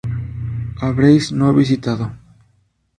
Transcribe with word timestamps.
Habréis 0.81 1.31
no 1.31 1.53
visitado 1.53 2.05